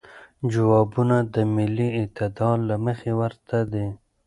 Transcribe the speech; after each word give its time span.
جوابونه 0.51 1.17
د 1.33 1.35
ملی 1.55 1.89
اعتدال 1.99 2.57
له 2.69 2.75
مخې 2.85 3.11
ورته 3.19 3.57
دی. 3.71 3.87